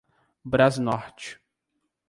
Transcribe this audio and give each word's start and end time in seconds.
Brasnorte 0.53 1.37